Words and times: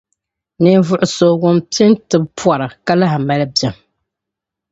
Ninvuɣ' 0.61 1.07
so 1.15 1.25
ŋun 1.41 1.57
pini 1.71 1.95
tibu 2.09 2.27
pɔra, 2.37 2.67
ka 2.85 2.93
lahi 2.99 3.17
mali 3.27 3.45
biɛm. 3.53 3.75